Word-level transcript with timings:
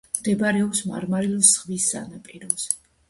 მდებარეობს 0.19 0.81
მარმარილოს 0.91 1.51
ზღვის 1.53 1.87
სანაპიროზე. 1.93 2.73